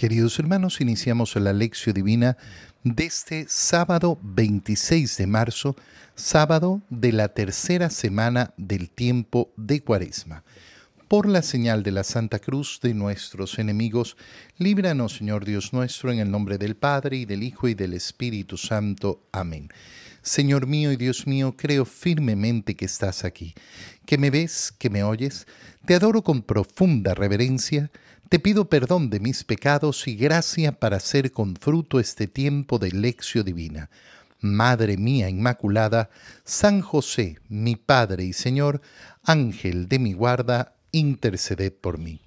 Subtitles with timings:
[0.00, 2.38] Queridos hermanos, iniciamos la lección divina
[2.84, 5.76] de este sábado 26 de marzo,
[6.14, 10.42] sábado de la tercera semana del tiempo de Cuaresma.
[11.06, 14.16] Por la señal de la Santa Cruz de nuestros enemigos,
[14.56, 18.56] líbranos, Señor Dios nuestro, en el nombre del Padre, y del Hijo, y del Espíritu
[18.56, 19.28] Santo.
[19.32, 19.68] Amén.
[20.22, 23.54] Señor mío y Dios mío, creo firmemente que estás aquí,
[24.06, 25.46] que me ves, que me oyes,
[25.84, 27.90] te adoro con profunda reverencia,
[28.30, 32.92] te pido perdón de mis pecados y gracia para hacer con fruto este tiempo de
[32.92, 33.90] lección divina.
[34.38, 36.10] Madre mía Inmaculada,
[36.44, 38.82] San José, mi Padre y Señor,
[39.24, 42.20] Ángel de mi guarda, interceded por mí.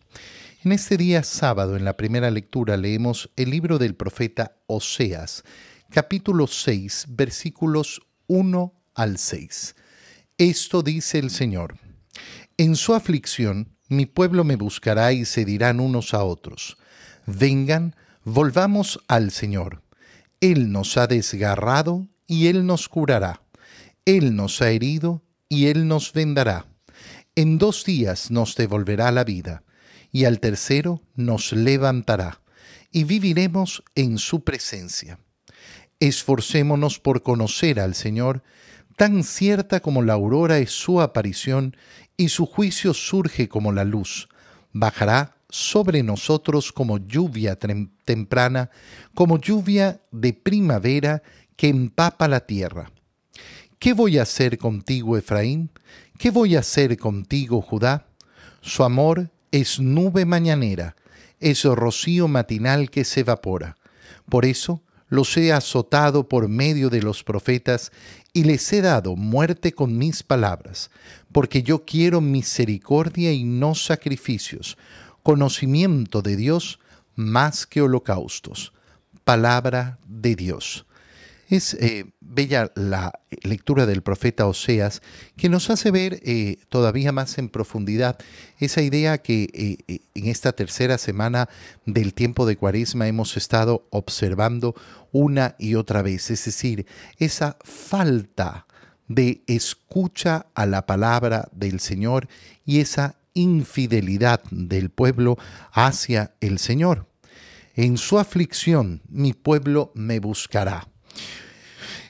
[0.66, 5.46] En este día sábado, en la primera lectura, leemos el libro del profeta Oseas,
[5.90, 9.76] capítulo 6, versículos 1 al 6.
[10.38, 11.78] Esto dice el Señor.
[12.58, 16.78] En su aflicción, mi pueblo me buscará y se dirán unos a otros,
[17.26, 19.82] vengan, volvamos al Señor.
[20.40, 23.42] Él nos ha desgarrado y Él nos curará.
[24.06, 26.68] Él nos ha herido y Él nos vendará.
[27.36, 29.64] En dos días nos devolverá la vida,
[30.12, 32.42] y al tercero nos levantará,
[32.92, 35.18] y viviremos en su presencia.
[36.00, 38.44] Esforcémonos por conocer al Señor,
[38.96, 41.76] tan cierta como la aurora es su aparición
[42.18, 44.28] y su juicio surge como la luz.
[44.72, 47.58] Bajará sobre nosotros como lluvia
[48.06, 48.70] temprana,
[49.14, 51.22] como lluvia de primavera
[51.56, 52.92] que empapa la tierra.
[53.80, 55.70] ¿Qué voy a hacer contigo, Efraín?
[56.18, 58.08] ¿Qué voy a hacer contigo, Judá?
[58.62, 60.96] Su amor es nube mañanera,
[61.40, 63.76] es rocío matinal que se evapora.
[64.30, 64.82] Por eso
[65.14, 67.92] los he azotado por medio de los profetas
[68.34, 70.90] y les he dado muerte con mis palabras,
[71.32, 74.76] porque yo quiero misericordia y no sacrificios,
[75.22, 76.80] conocimiento de Dios
[77.14, 78.74] más que holocaustos.
[79.24, 80.88] Palabra de Dios.
[81.54, 83.12] Es eh, bella la
[83.44, 85.04] lectura del profeta Oseas
[85.38, 88.18] que nos hace ver eh, todavía más en profundidad
[88.58, 91.50] esa idea que eh, en esta tercera semana
[91.86, 94.74] del tiempo de Cuaresma hemos estado observando
[95.12, 96.88] una y otra vez, es decir,
[97.20, 98.66] esa falta
[99.08, 102.30] de escucha a la palabra del Señor
[102.66, 105.38] y esa infidelidad del pueblo
[105.72, 107.06] hacia el Señor.
[107.76, 110.88] En su aflicción mi pueblo me buscará.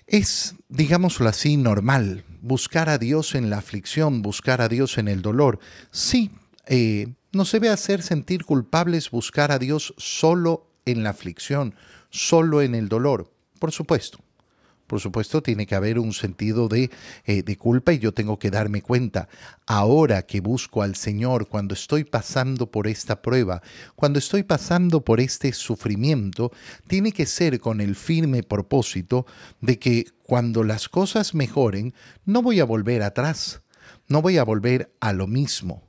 [0.07, 5.21] Es, digámoslo así, normal buscar a Dios en la aflicción, buscar a Dios en el
[5.21, 5.59] dolor.
[5.91, 6.31] Sí,
[6.67, 11.73] eh, no se debe hacer sentir culpables buscar a Dios solo en la aflicción,
[12.09, 13.31] solo en el dolor.
[13.59, 14.19] Por supuesto,
[14.93, 16.91] por supuesto, tiene que haber un sentido de,
[17.25, 19.27] eh, de, culpa y yo tengo que darme cuenta.
[19.65, 23.63] Ahora que busco al Señor, cuando estoy pasando por esta prueba,
[23.95, 26.51] cuando estoy pasando por este sufrimiento,
[26.87, 29.25] tiene que ser con el firme propósito
[29.61, 33.63] de que cuando las cosas mejoren, no voy a volver atrás,
[34.07, 35.81] no voy a volver a lo mismo.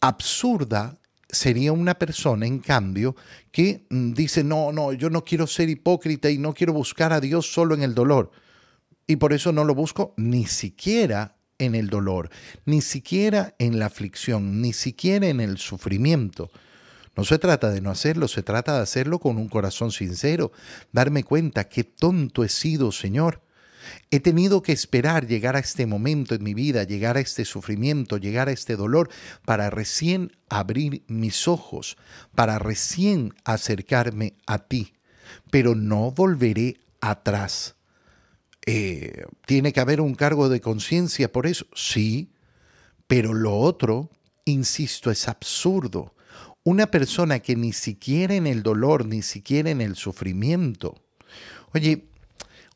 [0.00, 0.98] Absurda
[1.32, 3.16] sería una persona, en cambio,
[3.50, 7.20] que mm, dice, no, no, yo no quiero ser hipócrita y no quiero buscar a
[7.20, 8.30] Dios solo en el dolor.
[9.06, 12.30] Y por eso no lo busco ni siquiera en el dolor,
[12.66, 16.50] ni siquiera en la aflicción, ni siquiera en el sufrimiento.
[17.16, 20.52] No se trata de no hacerlo, se trata de hacerlo con un corazón sincero,
[20.92, 23.42] darme cuenta qué tonto he sido, Señor.
[24.10, 28.16] He tenido que esperar llegar a este momento en mi vida, llegar a este sufrimiento,
[28.16, 29.08] llegar a este dolor,
[29.44, 31.96] para recién abrir mis ojos,
[32.34, 34.94] para recién acercarme a ti.
[35.50, 37.76] Pero no volveré atrás.
[38.66, 41.66] Eh, ¿Tiene que haber un cargo de conciencia por eso?
[41.74, 42.30] Sí,
[43.06, 44.10] pero lo otro,
[44.44, 46.14] insisto, es absurdo.
[46.64, 50.94] Una persona que ni siquiera en el dolor, ni siquiera en el sufrimiento.
[51.74, 52.04] Oye,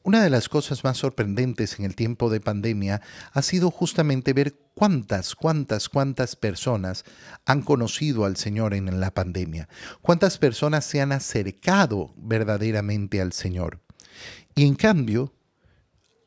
[0.06, 3.02] una de las cosas más sorprendentes en el tiempo de pandemia
[3.32, 7.02] ha sido justamente ver cuántas, cuántas, cuántas personas
[7.44, 9.68] han conocido al Señor en la pandemia,
[10.02, 13.80] cuántas personas se han acercado verdaderamente al Señor.
[14.54, 15.34] Y en cambio,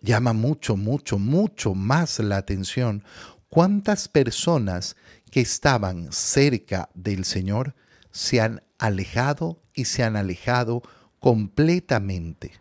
[0.01, 3.05] llama mucho, mucho, mucho más la atención
[3.47, 4.97] cuántas personas
[5.31, 7.75] que estaban cerca del Señor
[8.11, 10.81] se han alejado y se han alejado
[11.21, 12.59] completamente.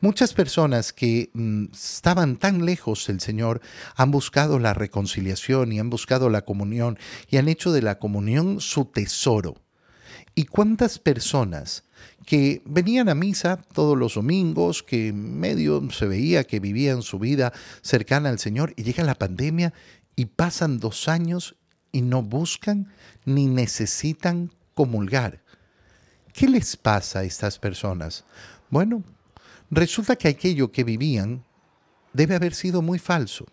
[0.00, 3.60] Muchas personas que mm, estaban tan lejos del Señor
[3.96, 6.98] han buscado la reconciliación y han buscado la comunión
[7.28, 9.56] y han hecho de la comunión su tesoro.
[10.34, 11.84] ¿Y cuántas personas
[12.24, 17.52] que venían a misa todos los domingos, que medio se veía que vivían su vida
[17.82, 19.72] cercana al Señor y llega la pandemia
[20.14, 21.56] y pasan dos años
[21.90, 22.92] y no buscan
[23.24, 25.42] ni necesitan comulgar?
[26.32, 28.24] ¿Qué les pasa a estas personas?
[28.70, 29.02] Bueno,
[29.70, 31.44] resulta que aquello que vivían
[32.12, 33.46] debe haber sido muy falso,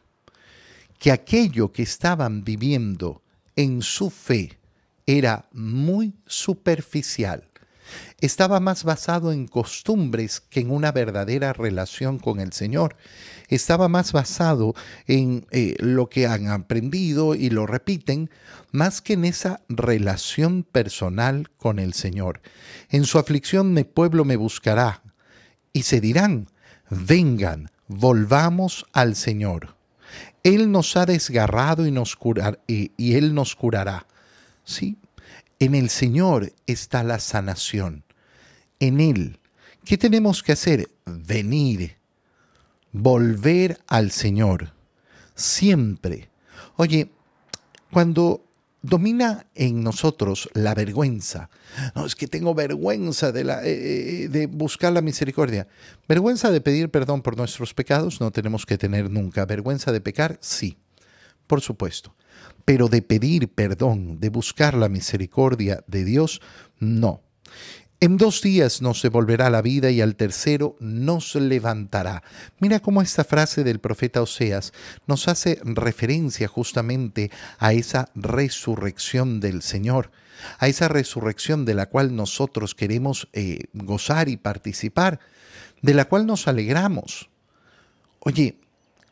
[0.99, 3.21] que aquello que estaban viviendo
[3.55, 4.57] en su fe
[5.05, 7.47] era muy superficial,
[8.19, 12.95] estaba más basado en costumbres que en una verdadera relación con el Señor.
[13.47, 14.73] Estaba más basado
[15.07, 18.29] en eh, lo que han aprendido y lo repiten,
[18.71, 22.41] más que en esa relación personal con el Señor.
[22.89, 25.03] En su aflicción mi pueblo me buscará
[25.75, 26.47] y se dirán,
[26.89, 29.75] vengan, volvamos al Señor.
[30.41, 32.17] Él nos ha desgarrado y, nos
[32.65, 34.07] y, y Él nos curará.
[34.63, 34.95] Sí,
[35.59, 38.05] en el Señor está la sanación.
[38.79, 39.37] En Él.
[39.83, 40.89] ¿Qué tenemos que hacer?
[41.05, 41.97] Venir.
[42.93, 44.71] Volver al Señor.
[45.35, 46.29] Siempre.
[46.77, 47.11] Oye,
[47.91, 48.44] cuando
[48.85, 51.49] domina en nosotros la vergüenza.
[51.95, 55.67] No, es que tengo vergüenza de, la, eh, eh, de buscar la misericordia.
[56.07, 59.45] Vergüenza de pedir perdón por nuestros pecados no tenemos que tener nunca.
[59.45, 60.77] Vergüenza de pecar, sí,
[61.47, 62.15] por supuesto
[62.65, 66.41] pero de pedir perdón, de buscar la misericordia de Dios,
[66.79, 67.21] no.
[68.01, 72.23] En dos días nos devolverá la vida y al tercero nos levantará.
[72.59, 74.73] Mira cómo esta frase del profeta Oseas
[75.07, 80.11] nos hace referencia justamente a esa resurrección del Señor,
[80.59, 85.21] a esa resurrección de la cual nosotros queremos eh, gozar y participar,
[85.81, 87.29] de la cual nos alegramos.
[88.19, 88.57] Oye,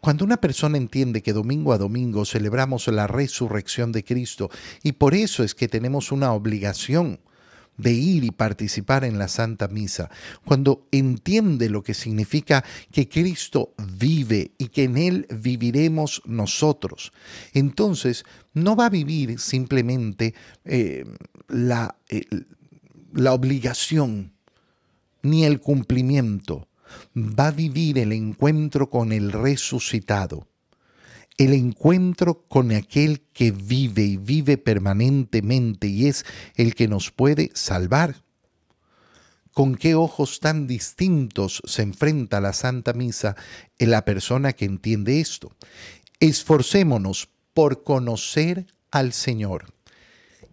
[0.01, 4.49] cuando una persona entiende que domingo a domingo celebramos la resurrección de Cristo
[4.83, 7.21] y por eso es que tenemos una obligación
[7.77, 10.09] de ir y participar en la Santa Misa,
[10.45, 17.11] cuando entiende lo que significa que Cristo vive y que en Él viviremos nosotros,
[17.53, 20.33] entonces no va a vivir simplemente
[20.65, 21.05] eh,
[21.47, 22.25] la, eh,
[23.13, 24.33] la obligación
[25.21, 26.67] ni el cumplimiento,
[27.15, 30.47] va a vivir el encuentro con el resucitado,
[31.37, 36.25] el encuentro con aquel que vive y vive permanentemente y es
[36.55, 38.23] el que nos puede salvar.
[39.51, 43.35] ¿Con qué ojos tan distintos se enfrenta la Santa Misa
[43.77, 45.51] en la persona que entiende esto?
[46.19, 49.73] Esforcémonos por conocer al Señor.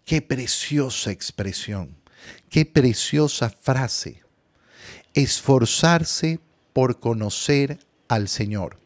[0.05, 1.97] Qué preciosa expresión,
[2.51, 4.23] qué preciosa frase
[5.15, 6.41] esforzarse
[6.73, 8.79] por conocer al Señor.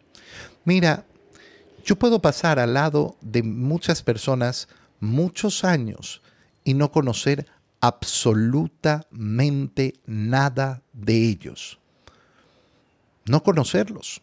[0.65, 1.07] Mira,
[1.85, 4.69] yo puedo pasar al lado de muchas personas
[5.01, 6.23] muchos años
[6.65, 7.47] y no conocer
[7.81, 11.79] absolutamente nada de ellos.
[13.27, 14.23] No conocerlos.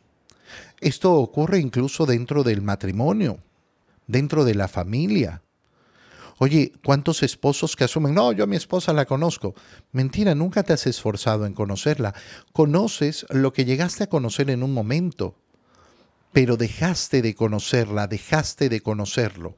[0.80, 3.40] Esto ocurre incluso dentro del matrimonio,
[4.08, 5.44] dentro de la familia.
[6.40, 9.54] Oye, ¿cuántos esposos que asumen, no, yo a mi esposa la conozco?
[9.92, 12.16] Mentira, nunca te has esforzado en conocerla.
[12.52, 15.36] Conoces lo que llegaste a conocer en un momento,
[16.32, 19.58] pero dejaste de conocerla, dejaste de conocerlo,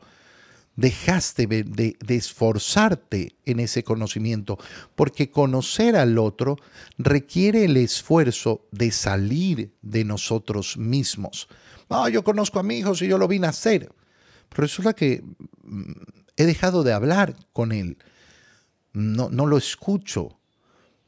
[0.75, 4.57] dejaste de, esforzarte en ese conocimiento,
[4.95, 6.57] porque conocer al otro
[6.97, 11.47] requiere el esfuerzo de salir de nosotros mismos.
[11.89, 13.91] No, yo conozco a mi hijo si yo lo vi nacer.
[14.51, 15.23] Resulta que
[15.63, 15.91] mm,
[16.37, 17.97] he dejado de hablar con él,
[18.93, 20.39] no, no lo escucho,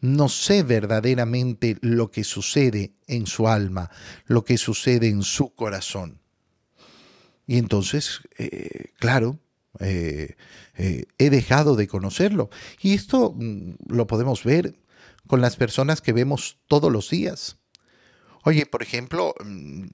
[0.01, 3.89] no sé verdaderamente lo que sucede en su alma,
[4.25, 6.19] lo que sucede en su corazón.
[7.47, 9.39] Y entonces, eh, claro,
[9.79, 10.35] eh,
[10.77, 12.49] eh, he dejado de conocerlo.
[12.81, 14.75] Y esto mm, lo podemos ver
[15.27, 17.57] con las personas que vemos todos los días.
[18.43, 19.85] Oye, por ejemplo, mm,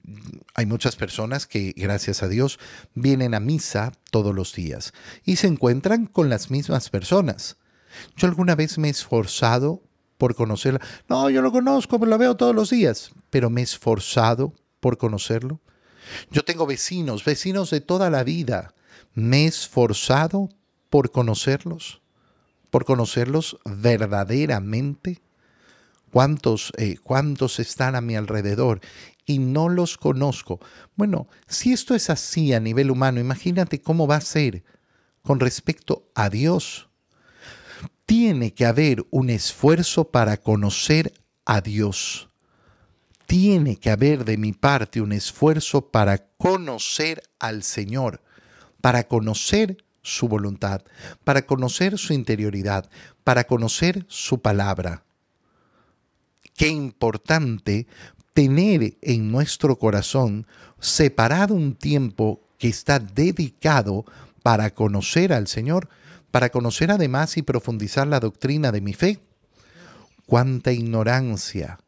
[0.54, 2.58] hay muchas personas que, gracias a Dios,
[2.94, 4.92] vienen a misa todos los días
[5.24, 7.56] y se encuentran con las mismas personas.
[8.16, 9.82] Yo alguna vez me he esforzado
[10.22, 10.80] por conocerla.
[11.08, 15.58] No, yo lo conozco, lo veo todos los días, pero me he esforzado por conocerlo.
[16.30, 18.72] Yo tengo vecinos, vecinos de toda la vida.
[19.14, 20.48] Me he esforzado
[20.90, 22.02] por conocerlos,
[22.70, 25.20] por conocerlos verdaderamente.
[26.12, 28.80] ¿Cuántos, eh, ¿Cuántos están a mi alrededor
[29.26, 30.60] y no los conozco?
[30.94, 34.62] Bueno, si esto es así a nivel humano, imagínate cómo va a ser
[35.22, 36.91] con respecto a Dios.
[38.12, 41.14] Tiene que haber un esfuerzo para conocer
[41.46, 42.28] a Dios.
[43.24, 48.20] Tiene que haber de mi parte un esfuerzo para conocer al Señor,
[48.82, 50.82] para conocer su voluntad,
[51.24, 52.90] para conocer su interioridad,
[53.24, 55.04] para conocer su palabra
[56.54, 57.86] qué importante
[58.34, 60.46] tener en nuestro corazón
[60.78, 64.04] separado un tiempo que está dedicado
[64.42, 65.88] para conocer al Señor,
[66.32, 69.20] para conocer además y profundizar la doctrina de mi fe.
[70.26, 71.78] cuánta ignorancia,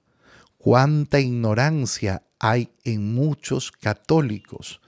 [0.59, 4.83] cuánta ignorancia hay en muchos católicos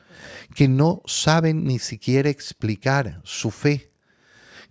[0.55, 3.93] que no saben ni siquiera explicar su fe,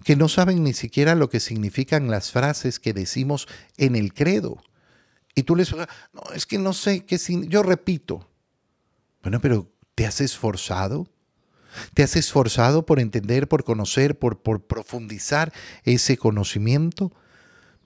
[0.03, 4.61] que no saben ni siquiera lo que significan las frases que decimos en el credo.
[5.33, 5.87] Y tú les no,
[6.35, 8.29] es que no sé qué yo repito.
[9.23, 11.07] Bueno, pero ¿te has esforzado?
[11.93, 15.53] ¿Te has esforzado por entender, por conocer, por, profundizar
[15.83, 17.11] ese conocimiento?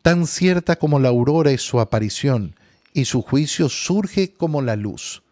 [0.01, 2.55] Tan cierta como la aurora es su aparición
[2.93, 5.23] y su juicio surge como la luz.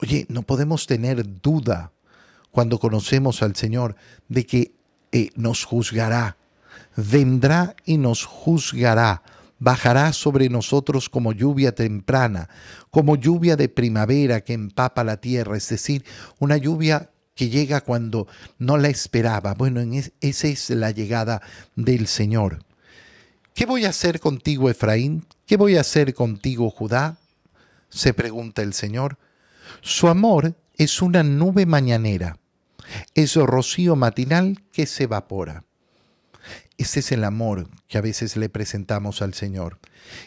[0.00, 1.92] Oye, no podemos tener duda
[2.50, 3.96] cuando conocemos al Señor
[4.28, 4.72] de que
[5.12, 6.36] eh, nos juzgará,
[6.96, 9.22] vendrá y nos juzgará,
[9.58, 12.48] bajará sobre nosotros como lluvia temprana,
[12.90, 16.04] como lluvia de primavera que empapa la tierra, es decir,
[16.38, 18.26] una lluvia que llega cuando
[18.58, 19.54] no la esperaba.
[19.54, 19.80] Bueno,
[20.20, 21.40] esa es la llegada
[21.76, 22.64] del Señor.
[23.54, 25.24] ¿Qué voy a hacer contigo, Efraín?
[25.46, 27.16] ¿Qué voy a hacer contigo, Judá?
[27.90, 29.18] se pregunta el Señor.
[29.82, 32.38] Su amor es una nube mañanera,
[33.14, 35.64] es rocío matinal que se evapora.
[36.78, 39.80] Ese es el amor que a veces le presentamos al Señor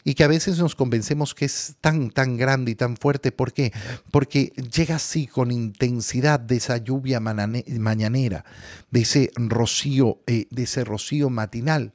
[0.04, 3.32] y que a veces nos convencemos que es tan, tan grande y tan fuerte.
[3.32, 3.72] ¿Por qué?
[4.12, 8.44] Porque llega así con intensidad de esa lluvia mañanera,
[8.92, 11.94] de ese rocío, eh, de ese rocío matinal.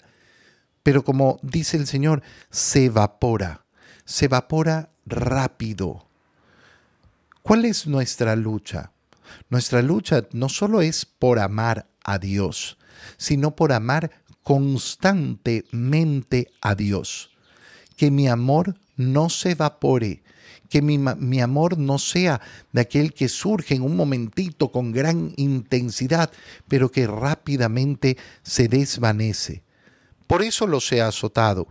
[0.82, 3.66] Pero como dice el Señor, se evapora,
[4.06, 6.08] se evapora rápido.
[7.42, 8.90] ¿Cuál es nuestra lucha?
[9.50, 12.78] Nuestra lucha no solo es por amar a Dios,
[13.18, 14.10] sino por amar
[14.46, 17.30] constantemente a Dios.
[17.96, 20.22] Que mi amor no se evapore,
[20.70, 25.32] que mi, mi, amor no sea de aquel que surge en un momentito con gran
[25.36, 26.30] intensidad,
[26.68, 29.64] pero que rápidamente se desvanece.
[30.28, 31.66] Por eso los he azotado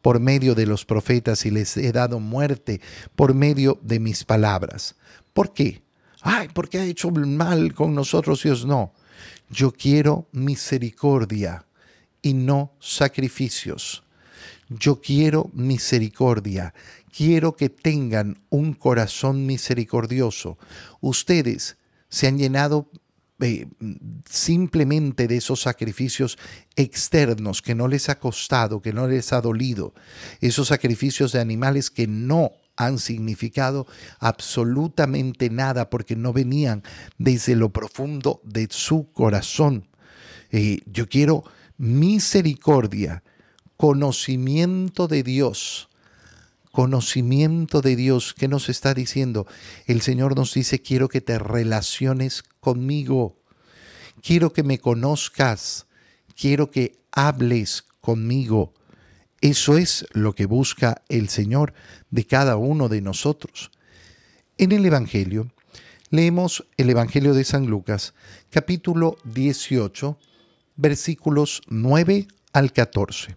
[0.00, 2.80] por medio de los profetas y les he dado muerte
[3.16, 4.94] por medio de mis palabras.
[5.32, 5.82] ¿Por qué?
[6.20, 8.64] Ay, porque ha hecho mal con nosotros Dios.
[8.64, 8.92] No,
[9.50, 11.66] yo quiero misericordia
[12.22, 14.04] y no sacrificios.
[14.68, 16.72] Yo quiero misericordia.
[17.14, 20.56] Quiero que tengan un corazón misericordioso.
[21.00, 21.76] Ustedes
[22.08, 22.88] se han llenado
[23.40, 23.66] eh,
[24.30, 26.38] simplemente de esos sacrificios
[26.76, 29.94] externos que no les ha costado, que no les ha dolido,
[30.40, 33.86] esos sacrificios de animales que no han significado
[34.20, 36.82] absolutamente nada porque no venían
[37.18, 39.88] desde lo profundo de su corazón.
[40.50, 41.44] Eh, yo quiero
[41.82, 43.24] misericordia,
[43.76, 45.88] conocimiento de Dios,
[46.70, 48.34] conocimiento de Dios.
[48.38, 49.48] ¿Qué nos está diciendo?
[49.86, 53.36] El Señor nos dice, quiero que te relaciones conmigo,
[54.22, 55.88] quiero que me conozcas,
[56.36, 58.74] quiero que hables conmigo.
[59.40, 61.74] Eso es lo que busca el Señor
[62.12, 63.72] de cada uno de nosotros.
[64.56, 65.50] En el Evangelio,
[66.10, 68.14] leemos el Evangelio de San Lucas,
[68.50, 70.16] capítulo 18,
[70.76, 73.36] versículos 9 al 14.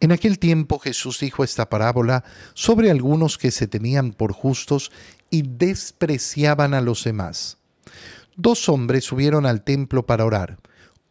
[0.00, 2.24] En aquel tiempo Jesús dijo esta parábola
[2.54, 4.92] sobre algunos que se tenían por justos
[5.30, 7.58] y despreciaban a los demás.
[8.36, 10.58] Dos hombres subieron al templo para orar.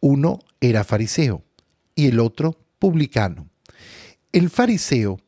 [0.00, 1.42] Uno era fariseo
[1.94, 3.48] y el otro publicano.
[4.32, 5.18] El fariseo,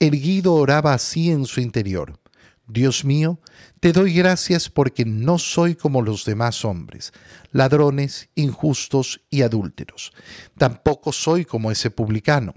[0.00, 2.18] erguido, oraba así en su interior.
[2.66, 3.38] Dios mío,
[3.80, 7.12] te doy gracias porque no soy como los demás hombres,
[7.52, 10.12] ladrones, injustos y adúlteros.
[10.56, 12.54] Tampoco soy como ese publicano.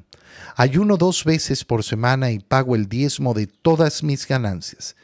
[0.55, 4.95] Ayuno dos veces por semana y pago el diezmo de todas mis ganancias.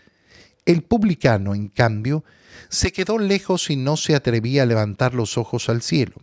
[0.66, 2.24] El publicano, en cambio,
[2.70, 6.16] se quedó lejos y no se atrevía a levantar los ojos al cielo.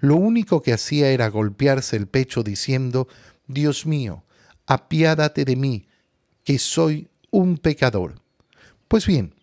[0.00, 3.06] Lo único que hacía era golpearse el pecho diciendo,
[3.46, 4.24] Dios mío,
[4.66, 5.86] apiádate de mí,
[6.44, 8.20] que soy un pecador.
[8.88, 9.34] Pues bien,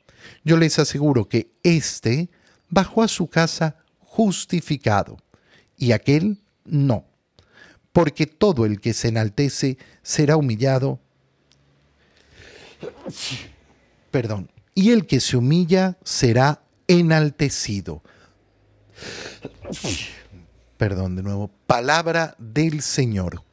[0.44, 2.30] yo les aseguro que éste
[2.70, 5.18] bajó a su casa justificado
[5.78, 7.06] y aquel no,
[7.92, 11.00] porque todo el que se enaltece será humillado.
[14.12, 18.02] Perdón, y el que se humilla será enaltecido.
[20.78, 23.44] Perdón de nuevo, palabra del Señor.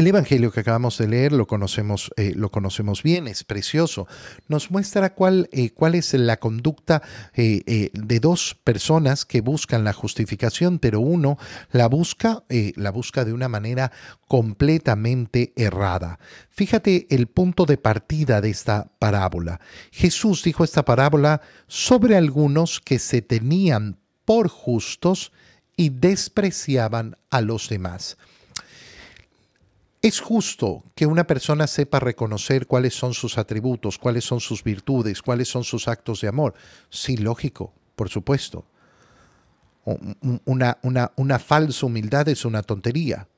[0.00, 4.06] El Evangelio que acabamos de leer lo conocemos, eh, lo conocemos bien, es precioso.
[4.48, 7.02] Nos muestra cuál, eh, es la conducta
[7.34, 11.36] eh, de dos personas que buscan la justificación, pero uno
[11.70, 13.92] la busca, la busca de una manera
[14.26, 16.18] completamente errada.
[16.48, 19.60] Fíjate el punto de partida de esta parábola.
[19.92, 25.30] Jesús dijo esta parábola sobre algunos que se tenían por justos
[25.76, 28.16] y despreciaban a los demás.
[30.02, 35.20] Es justo que una persona sepa reconocer cuáles son sus atributos, cuáles son sus virtudes,
[35.20, 36.54] cuáles son sus actos de amor.
[36.88, 38.64] Sí, lógico, por supuesto.
[40.46, 43.28] Una, una, una falsa humildad es una tontería.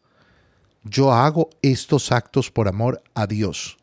[0.85, 3.77] Yo hago estos actos por amor a Dios.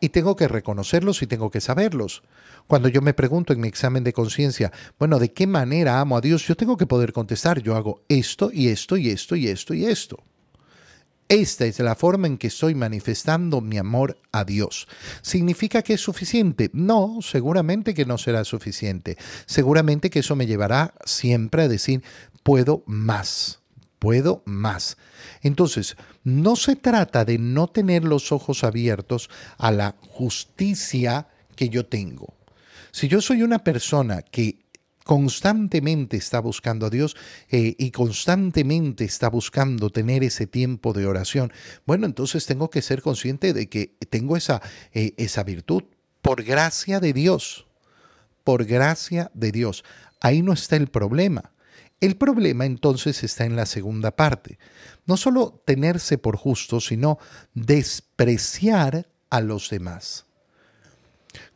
[0.00, 2.22] Y tengo que reconocerlos y tengo que saberlos.
[2.66, 6.20] Cuando yo me pregunto en mi examen de conciencia, bueno, ¿de qué manera amo a
[6.22, 6.46] Dios?
[6.46, 9.84] Yo tengo que poder contestar, yo hago esto y esto y esto y esto y
[9.84, 10.22] esto.
[11.28, 14.88] Esta es la forma en que estoy manifestando mi amor a Dios.
[15.20, 16.70] ¿Significa que es suficiente?
[16.72, 19.18] No, seguramente que no será suficiente.
[19.44, 22.02] Seguramente que eso me llevará siempre a decir,
[22.42, 23.60] puedo más,
[23.98, 24.96] puedo más.
[25.42, 31.84] Entonces, no se trata de no tener los ojos abiertos a la justicia que yo
[31.84, 32.32] tengo.
[32.90, 34.60] Si yo soy una persona que
[35.08, 37.16] constantemente está buscando a Dios
[37.48, 41.50] eh, y constantemente está buscando tener ese tiempo de oración,
[41.86, 44.60] bueno, entonces tengo que ser consciente de que tengo esa,
[44.92, 45.84] eh, esa virtud
[46.20, 47.66] por gracia de Dios,
[48.44, 49.82] por gracia de Dios.
[50.20, 51.52] Ahí no está el problema.
[52.02, 54.58] El problema entonces está en la segunda parte.
[55.06, 57.18] No solo tenerse por justo, sino
[57.54, 60.26] despreciar a los demás.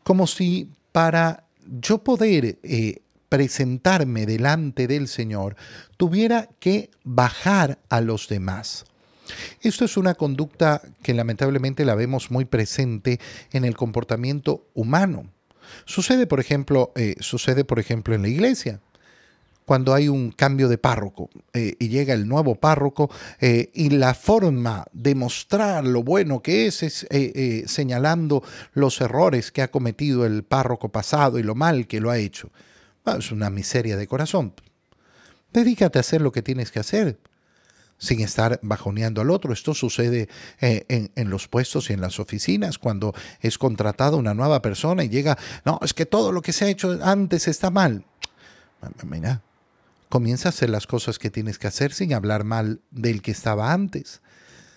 [0.05, 1.45] Como si para
[1.83, 5.57] yo poder eh, presentarme delante del Señor,
[5.97, 8.85] tuviera que bajar a los demás.
[9.62, 13.21] Esto es una conducta que lamentablemente la vemos muy presente
[13.51, 15.33] en el comportamiento humano.
[15.87, 18.81] Sucede, por ejemplo, eh, sucede, por ejemplo, en la iglesia
[19.65, 23.11] cuando hay un cambio de párroco eh, y llega el nuevo párroco
[23.41, 27.07] eh, y la forma de mostrar lo bueno que es es
[27.71, 28.43] señalando
[28.75, 32.51] los errores que ha cometido el párroco pasado y lo mal que lo ha hecho.
[33.05, 34.55] Ah, es una miseria de corazón.
[35.53, 37.19] Dedícate a hacer lo que tienes que hacer
[37.99, 39.53] sin estar bajoneando al otro.
[39.53, 40.29] Esto sucede
[40.61, 45.09] eh, en, los puestos y en las oficinas cuando es contratada una nueva persona y
[45.09, 48.05] llega, no, es que todo lo que se ha hecho antes está mal.
[49.05, 49.43] Mira,
[50.09, 53.73] comienza a hacer las cosas que tienes que hacer sin hablar mal del que estaba
[53.73, 54.21] antes,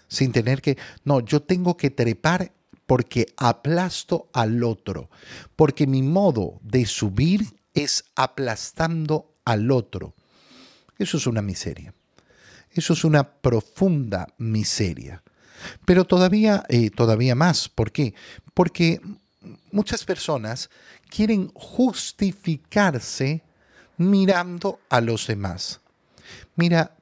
[0.08, 2.52] sin tener que, no, yo tengo que trepar
[2.86, 5.10] porque aplasto al otro,
[5.56, 10.16] porque mi modo de subir es aplastando al otro.
[10.98, 11.94] Eso es una miseria.
[12.72, 15.22] Eso es una profunda miseria.
[15.86, 17.70] Pero todavía, eh, todavía más.
[17.70, 18.14] ¿Por qué?
[18.54, 19.02] Porque
[19.72, 20.70] muchas personas
[21.10, 23.44] quieren justificarse
[23.98, 25.82] mirando a los demás.
[26.56, 26.96] Mira,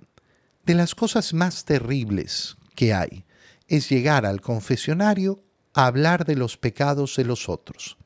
[0.65, 3.25] de las cosas más terribles que hay
[3.67, 5.41] es llegar al confesionario
[5.73, 7.97] a hablar de los pecados de los otros.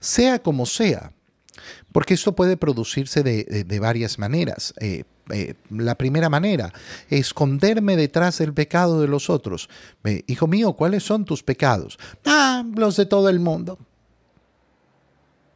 [0.00, 1.12] Sea como sea,
[1.92, 4.74] porque esto puede producirse de, varias maneras.
[4.80, 6.72] Eh, eh, la primera manera,
[7.08, 9.68] esconderme detrás del pecado de los otros.
[10.26, 11.98] Hijo mío, ¿cuáles son tus pecados?
[12.26, 13.78] Ah, los de todo el mundo.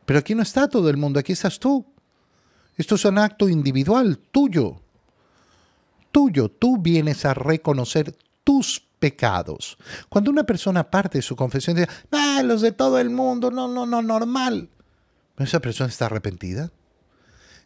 [0.04, 1.84] Pero aquí no está todo el mundo, aquí estás tú.
[2.76, 4.80] Esto es un acto individual, tuyo.
[6.10, 9.76] Tuyo, tú vienes a reconocer tus pecados.
[10.08, 13.68] Cuando una persona parte de su confesión dice, ah, los de todo el mundo, no,
[13.68, 14.68] no, no, normal.
[15.38, 16.70] ¿Esa persona está arrepentida?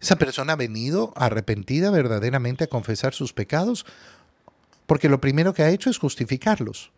[0.00, 3.84] ¿Esa persona ha venido arrepentida verdaderamente a confesar sus pecados?
[4.86, 6.92] Porque lo primero que ha hecho es justificarlos.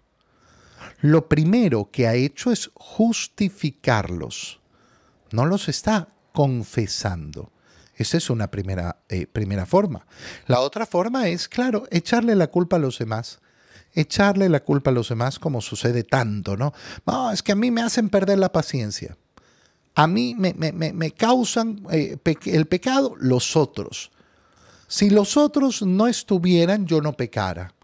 [1.01, 4.61] Lo primero que ha hecho es justificarlos.
[5.33, 7.51] No los está confesando.
[7.97, 10.07] Esa es una primera, eh, primera forma.
[10.47, 13.41] La otra forma es, claro, echarle la culpa a los demás.
[13.93, 16.73] Echarle la culpa a los demás como sucede tanto, ¿no?
[17.07, 19.17] No, es que a mí me hacen perder la paciencia
[19.95, 24.11] a mí me, causan eh, el pecado los otros.
[24.87, 27.75] Si los otros no estuvieran, yo no pecara.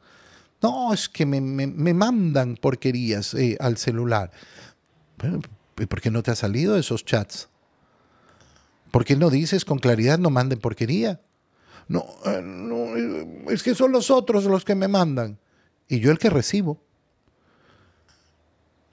[0.63, 4.31] No, es que me, mandan porquerías eh, al celular.
[5.75, 7.49] ¿Por qué no te ha salido esos chats?
[8.91, 11.21] ¿Por qué no dices con claridad no manden porquería?
[11.89, 12.97] No, eh, no,
[13.51, 15.39] es que son los otros los que me mandan.
[15.89, 16.81] Y yo el que recibo.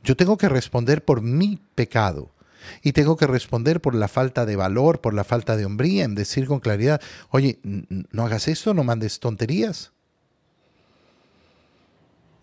[0.04, 2.33] Yo tengo que responder por mi pecado.
[2.82, 6.15] Y tengo que responder por la falta de valor, por la falta de hombría, en
[6.15, 9.91] decir con claridad, oye, no hagas esto, no mandes tonterías.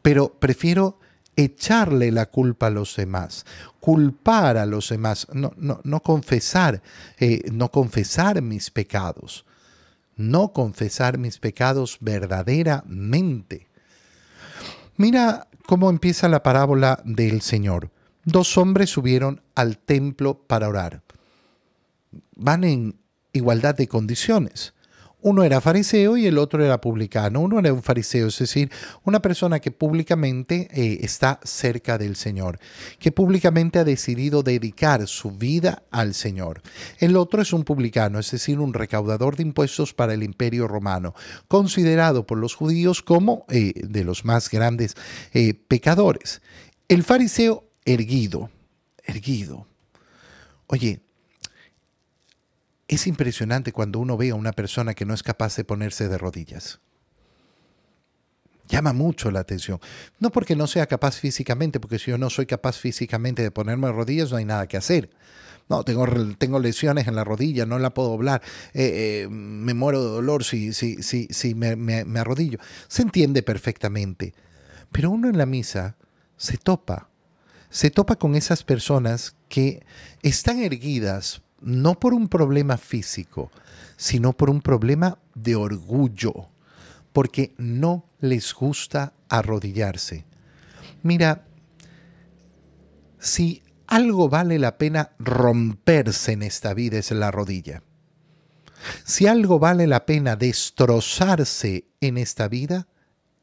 [0.02, 0.98] Pero prefiero
[1.36, 3.46] echarle la culpa a los demás,
[3.80, 6.82] culpar a los demás, no, no, no confesar,
[7.18, 9.44] eh, no confesar mis pecados,
[10.16, 13.68] no confesar mis pecados verdaderamente.
[14.96, 17.90] Mira cómo empieza la parábola del Señor
[18.24, 21.02] dos hombres subieron al templo para orar.
[22.34, 22.96] Van en
[23.32, 24.74] igualdad de condiciones.
[25.22, 27.40] Uno era fariseo y el otro era publicano.
[27.40, 28.70] Uno era un fariseo, es decir,
[29.04, 32.58] una persona que públicamente eh, está cerca del Señor,
[32.98, 36.62] que públicamente ha decidido dedicar su vida al Señor.
[36.98, 41.14] El otro es un publicano, es decir, un recaudador de impuestos para el imperio romano,
[41.48, 44.94] considerado por los judíos como eh, de los más grandes
[45.34, 46.40] eh, pecadores.
[46.88, 48.50] El fariseo erguido,
[49.10, 49.66] erguido.
[50.66, 51.00] Oye,
[52.88, 56.18] es impresionante cuando uno ve a una persona que no es capaz de ponerse de
[56.18, 56.80] rodillas.
[58.68, 59.80] Llama mucho la atención.
[60.20, 63.88] No porque no sea capaz físicamente, porque si yo no soy capaz físicamente de ponerme
[63.88, 65.10] de rodillas, no hay nada que hacer.
[65.68, 66.06] No, tengo,
[66.38, 68.42] tengo lesiones en la rodilla, no la puedo doblar,
[68.74, 72.58] eh, eh, me muero de dolor si, si, si, si me, me arrodillo.
[72.88, 74.34] Se entiende perfectamente.
[74.90, 75.96] Pero uno en la misa
[76.36, 77.09] se topa,
[77.70, 79.84] se topa con esas personas que
[80.22, 83.50] están erguidas no por un problema físico,
[83.96, 86.48] sino por un problema de orgullo,
[87.12, 90.24] porque no les gusta arrodillarse.
[91.02, 91.46] Mira,
[93.18, 97.82] si algo vale la pena romperse en esta vida es la rodilla.
[99.04, 102.88] Si algo vale la pena destrozarse en esta vida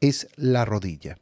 [0.00, 1.18] es la rodilla.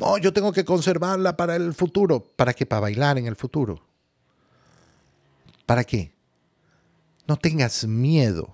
[0.00, 2.24] No, yo tengo que conservarla para el futuro.
[2.34, 2.64] ¿Para qué?
[2.64, 3.82] Para bailar en el futuro.
[5.66, 6.14] ¿Para qué?
[7.28, 8.50] No tengas miedo.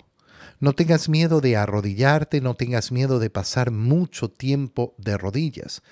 [0.59, 5.83] No tengas miedo de arrodillarte, no tengas miedo de pasar mucho tiempo de rodillas.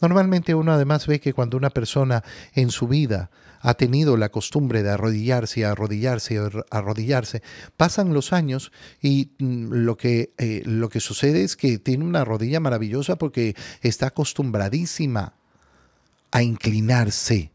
[0.00, 2.22] Normalmente uno además ve que cuando una persona
[2.54, 3.30] en su vida
[3.60, 6.38] ha tenido la costumbre de arrodillarse arrodillarse y
[6.70, 7.42] arrodillarse,
[7.76, 12.24] pasan los años y mm, lo que, eh, lo que sucede es que tiene una
[12.24, 15.34] rodilla maravillosa porque está acostumbradísima
[16.32, 17.52] a inclinarse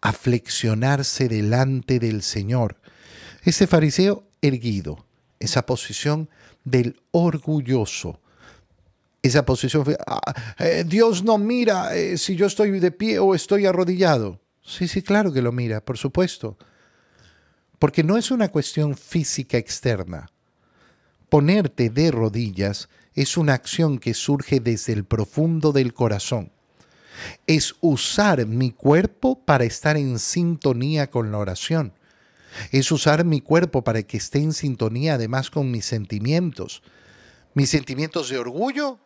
[0.00, 2.76] a flexionarse delante del Señor.
[3.42, 5.05] Ese fariseo erguido,
[5.38, 6.28] esa posición
[6.64, 8.20] del orgulloso,
[9.22, 10.20] esa posición, ah,
[10.58, 14.40] eh, Dios no mira eh, si yo estoy de pie o estoy arrodillado.
[14.62, 16.56] Sí, sí, claro que lo mira, por supuesto.
[17.78, 20.30] Porque no es una cuestión física externa.
[21.28, 26.52] Ponerte de rodillas es una acción que surge desde el profundo del corazón
[27.46, 31.92] es usar mi cuerpo para estar en sintonía con la oración.
[32.70, 36.82] Es usar mi cuerpo para que esté en sintonía además con mis sentimientos.
[37.54, 38.98] Mis sentimientos de orgullo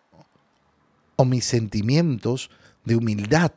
[1.16, 2.50] o mis sentimientos
[2.84, 3.52] de humildad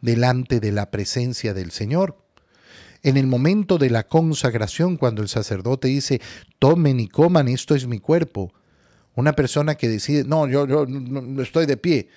[0.00, 2.18] delante de la presencia del Señor.
[3.02, 6.20] En el momento de la consagración, cuando el sacerdote dice,
[6.58, 8.52] tomen y coman, esto es mi cuerpo.
[9.14, 12.08] Una persona que decide, no, yo, yo no estoy de pie,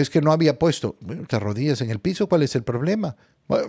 [0.00, 0.96] es que no había puesto.
[1.00, 3.16] Bueno, te arrodillas en el piso, ¿cuál es el problema?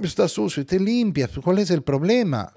[0.03, 2.53] está sucio te limpias, ¿cuál es el problema?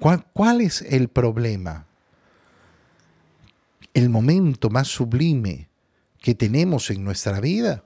[0.00, 1.86] ¿Cuál, ¿Cuál es el problema?
[3.94, 5.68] El momento más sublime
[6.20, 7.84] que tenemos en nuestra vida.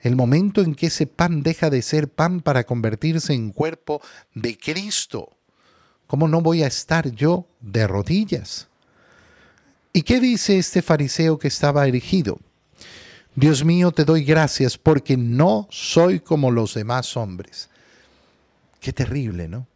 [0.00, 4.00] El momento en que ese pan deja de ser pan para convertirse en cuerpo
[4.34, 5.36] de Cristo.
[6.06, 8.68] ¿Cómo no voy a estar yo de rodillas?
[9.92, 12.38] ¿Y qué dice este fariseo que estaba erigido?
[13.34, 17.70] Dios mío, te doy gracias porque no soy como los demás hombres.
[18.80, 19.66] Qué terrible, ¿no?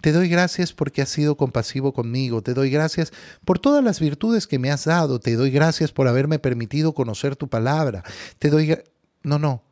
[0.00, 2.42] Te doy gracias porque has sido compasivo conmigo.
[2.42, 3.12] Te doy gracias
[3.44, 5.20] por todas las virtudes que me has dado.
[5.20, 8.02] Te doy gracias por haberme permitido conocer tu palabra.
[8.38, 8.78] Te doy...
[9.22, 9.62] No, no.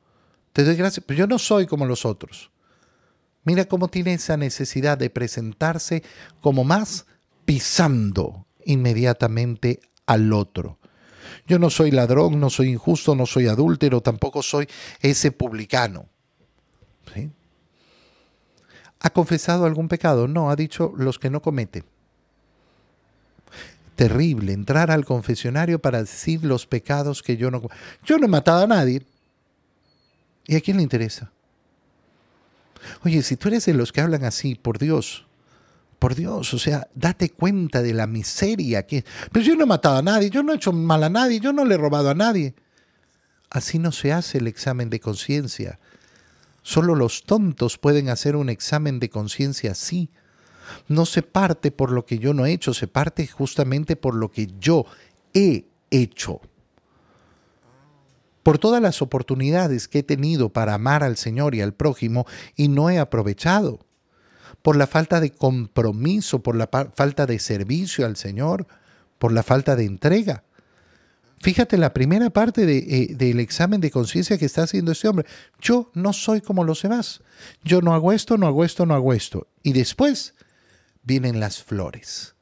[0.52, 1.04] Te doy gracias.
[1.06, 2.50] Pero yo no soy como los otros.
[3.44, 6.02] Mira cómo tiene esa necesidad de presentarse
[6.40, 7.06] como más
[7.44, 10.78] pisando inmediatamente al otro.
[11.46, 14.68] Yo no soy ladrón, no soy injusto, no soy adúltero, tampoco soy
[15.00, 16.06] ese publicano.
[19.08, 20.28] ¿Ha confesado algún pecado?
[20.28, 21.82] No, ha dicho los que no comete.
[23.96, 27.62] Terrible entrar al confesionario para decir los pecados que yo no...
[28.04, 29.00] Yo no he matado a nadie.
[30.46, 31.32] ¿Y a quién le interesa?
[33.02, 35.24] Oye, si tú eres de los que hablan así, por Dios,
[35.98, 39.06] por Dios, o sea, date cuenta de la miseria que...
[39.32, 41.54] Pero yo no he matado a nadie, yo no he hecho mal a nadie, yo
[41.54, 42.54] no le he robado a nadie.
[43.48, 45.78] Así no se hace el examen de conciencia.
[46.68, 50.10] Solo los tontos pueden hacer un examen de conciencia así.
[50.86, 54.30] No se parte por lo que yo no he hecho, se parte justamente por lo
[54.30, 54.84] que yo
[55.32, 56.42] he hecho.
[58.42, 62.68] Por todas las oportunidades que he tenido para amar al Señor y al prójimo y
[62.68, 63.78] no he aprovechado
[64.60, 68.66] por la falta de compromiso, por la falta de servicio al Señor,
[69.18, 70.44] por la falta de entrega.
[71.40, 75.26] Fíjate la primera parte eh, del examen de conciencia que está haciendo este hombre.
[75.60, 77.20] Yo no soy como los demás.
[77.62, 79.46] Yo no hago esto, no hago esto, no hago esto.
[79.62, 80.34] Y después
[81.04, 82.34] vienen las flores.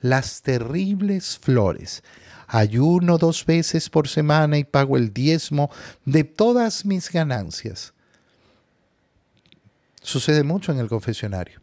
[0.00, 2.02] las terribles flores.
[2.46, 5.70] Ayuno dos veces por semana y pago el diezmo
[6.04, 7.94] de todas mis ganancias.
[10.02, 11.60] Sucede mucho en el confesionario.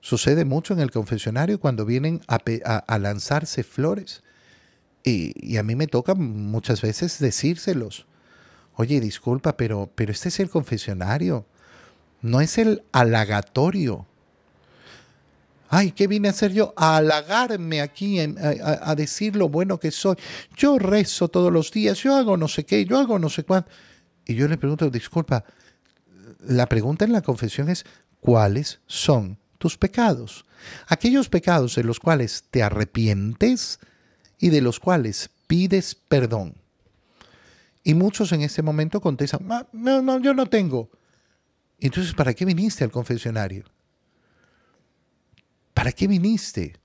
[0.00, 4.22] Sucede mucho en el confesionario cuando vienen a, lanzarse flores.
[5.04, 8.06] Y, a mí me toca muchas veces decírselos.
[8.74, 11.46] Oye, disculpa, pero, pero este es el confesionario.
[12.20, 14.06] No es el halagatorio.
[15.70, 16.72] Ay, ¿qué vine a hacer yo?
[16.76, 20.16] A halagarme aquí, a, decir lo bueno que soy.
[20.56, 23.70] Yo rezo todos los días, yo hago no sé qué, yo hago no sé cuánto.
[24.26, 25.44] Y yo le pregunto, disculpa,
[26.40, 27.84] la pregunta en la confesión es,
[28.20, 30.46] ¿cuáles son tus pecados?
[30.86, 33.78] Aquellos pecados de los cuales te arrepientes
[34.38, 36.54] y de los cuales pides perdón.
[37.82, 40.90] Y muchos en este momento contestan, no, no, yo no tengo.
[41.80, 43.64] Entonces, ¿para qué viniste al confesionario?
[45.74, 46.76] ¿Para qué viniste?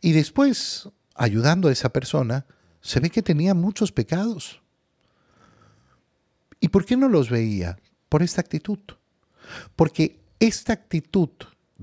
[0.00, 2.46] Y después, ayudando a esa persona,
[2.80, 4.60] se ve que tenía muchos pecados.
[6.58, 7.78] ¿Y por qué no los veía?
[8.08, 8.78] Por esta actitud.
[9.76, 11.30] Porque esta actitud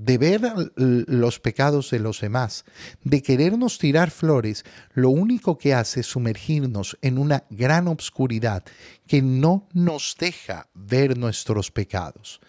[0.04, 0.40] de ver
[0.76, 2.64] los pecados de los demás,
[3.04, 8.64] de querernos tirar flores, lo único que hace es sumergirnos en una gran obscuridad
[9.06, 12.40] que no nos deja ver nuestros pecados.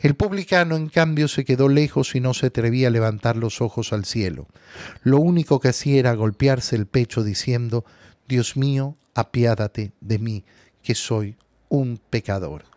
[0.00, 3.92] El publicano, en cambio, se quedó lejos y no se atrevía a levantar los ojos
[3.92, 4.48] al cielo.
[5.02, 7.84] Lo único que hacía era golpearse el pecho diciendo,
[8.26, 10.44] Dios mío, apiádate de mí,
[10.82, 11.36] que soy
[11.68, 12.73] un pecador.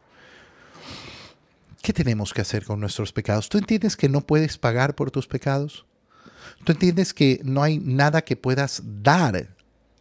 [1.88, 3.48] ¿Qué tenemos que hacer con nuestros pecados?
[3.48, 5.86] ¿Tú entiendes que no puedes pagar por tus pecados?
[6.66, 9.56] ¿Tú entiendes que no hay nada que puedas dar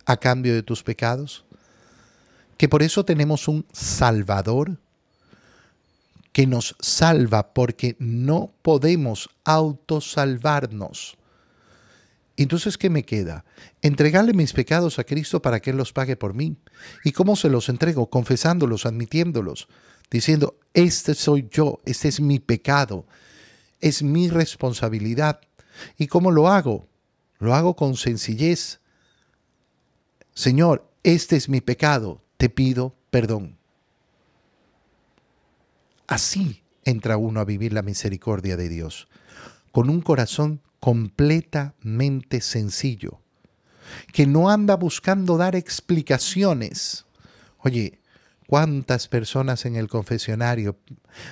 [0.05, 1.44] a cambio de tus pecados?
[2.57, 4.81] ¿Que por eso tenemos un Salvador?
[6.33, 11.16] que nos salva porque no podemos autosalvarnos.
[12.37, 13.44] Entonces, ¿qué me queda?
[13.81, 16.57] Entregarle mis pecados a Cristo para que Él los pague por mí.
[17.05, 18.11] ¿Y cómo se los entrego?
[18.11, 19.68] Confesándolos, admitiéndolos,
[20.11, 23.07] diciendo, este soy yo, este es mi pecado,
[23.81, 25.40] es mi responsabilidad.
[25.97, 26.88] ¿Y cómo lo hago?
[27.38, 28.81] Lo hago con sencillez.
[30.35, 33.57] Señor, este es mi pecado, te pido perdón.
[36.07, 39.09] Así entra uno a vivir la misericordia de Dios,
[39.73, 43.21] con un corazón completamente sencillo,
[44.12, 47.07] que no anda buscando dar explicaciones.
[47.59, 47.99] Oye,
[48.46, 50.76] ¿cuántas personas en el confesionario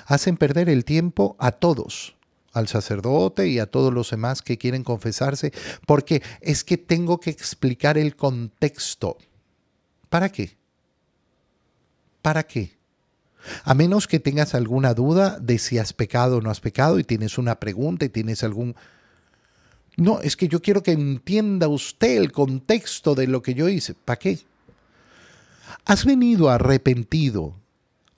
[0.07, 2.17] hacen perder el tiempo a todos?
[2.55, 5.53] al sacerdote y a todos los demás que quieren confesarse,
[5.87, 9.19] porque es que tengo que explicar el contexto.
[10.09, 10.57] ¿Para qué?
[12.23, 12.79] ¿Para qué?
[13.65, 17.05] A menos que tengas alguna duda de si has pecado o no has pecado y
[17.05, 18.75] tienes una pregunta y tienes algún...
[19.97, 23.95] No, es que yo quiero que entienda usted el contexto de lo que yo hice.
[23.95, 24.39] ¿Para qué?
[25.85, 27.61] ¿Has venido arrepentido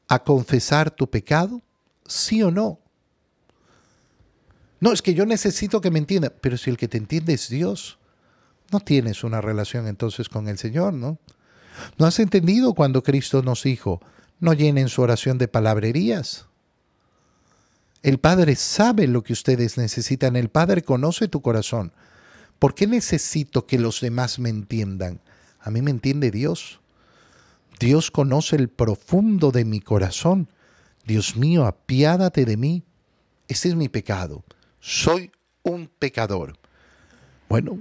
[0.09, 1.63] a confesar tu pecado?
[2.07, 2.79] ¿Sí o no?
[4.79, 6.31] No, es que yo necesito que me entienda.
[6.31, 7.99] Pero si el que te entiende es Dios,
[8.71, 11.19] no tienes una relación entonces con el Señor, ¿no?
[11.99, 14.01] ¿No has entendido cuando Cristo nos dijo,
[14.39, 16.47] no llenen su oración de palabrerías.
[18.03, 20.37] El Padre sabe lo que ustedes necesitan.
[20.37, 21.93] El Padre conoce tu corazón.
[22.59, 25.21] ¿Por qué necesito que los demás me entiendan?
[25.61, 26.81] A mí me entiende Dios.
[27.79, 30.49] Dios conoce el profundo de mi corazón.
[31.05, 32.83] Dios mío, apiádate de mí.
[33.49, 34.45] Este es mi pecado.
[34.81, 35.31] Soy
[35.63, 36.59] un pecador.
[37.49, 37.79] Bueno,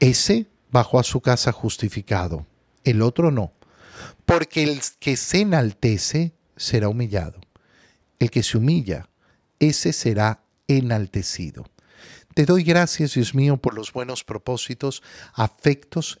[0.00, 2.46] ese bajó a su casa justificado,
[2.82, 3.52] el otro no.
[4.26, 7.40] Porque el que se enaltece será humillado.
[8.18, 9.08] El que se humilla,
[9.58, 11.64] ese será enaltecido.
[12.34, 15.02] Te doy gracias, Dios mío, por los buenos propósitos,
[15.34, 16.20] afectos